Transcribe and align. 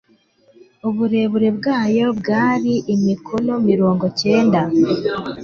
uburebure 0.87 1.49
bwayo 1.57 2.05
bwari 2.19 2.73
imikono 2.93 3.53
mirongo 3.69 4.05
cyenda 4.21 4.61